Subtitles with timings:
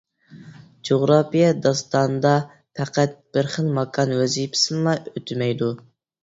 [0.87, 2.31] جۇغراپىيە داستاندا
[2.79, 5.71] پەقەت بىر خىل ماكان ۋەزىپىسىنىلا ئۆتىمەيدۇ.